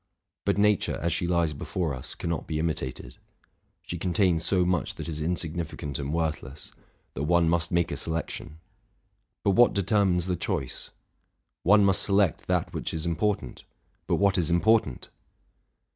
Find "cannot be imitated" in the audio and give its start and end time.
2.15-3.19